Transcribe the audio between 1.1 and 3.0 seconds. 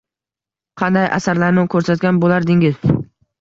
asarlarni ko‘rsatgan bo‘lardingiz?